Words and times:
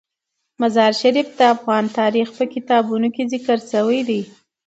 مزارشریف 0.61 1.27
د 1.39 1.41
افغان 1.55 1.85
تاریخ 1.99 2.27
په 2.37 2.43
کتابونو 2.53 3.07
کې 3.15 3.29
ذکر 3.33 3.59
شوی 3.71 3.99
دي. 4.09 4.21